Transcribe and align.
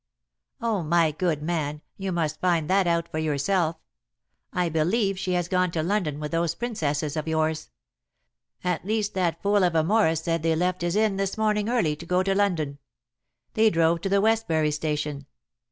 "Oh, 0.61 0.81
my 0.81 1.11
good 1.11 1.43
man, 1.43 1.83
you 1.95 2.11
must 2.11 2.41
find 2.41 2.67
that 2.71 2.87
out 2.87 3.07
for 3.07 3.19
yourself! 3.19 3.75
I 4.51 4.67
believe 4.67 5.19
she 5.19 5.33
has 5.33 5.47
gone 5.47 5.69
to 5.73 5.83
London 5.83 6.19
with 6.19 6.31
those 6.31 6.55
Princesses 6.55 7.15
of 7.15 7.27
yours. 7.27 7.69
At 8.63 8.83
least 8.83 9.13
that 9.13 9.43
fool 9.43 9.63
of 9.63 9.75
a 9.75 9.83
Morris 9.83 10.21
said 10.21 10.41
they 10.41 10.55
left 10.55 10.81
his 10.81 10.95
inn 10.95 11.17
this 11.17 11.37
morning 11.37 11.69
early 11.69 11.95
to 11.97 12.05
go 12.07 12.23
to 12.23 12.33
London. 12.33 12.79
They 13.53 13.69
drove 13.69 14.01
to 14.01 14.09
the 14.09 14.21
Westbury 14.21 14.71
Station. 14.71 15.27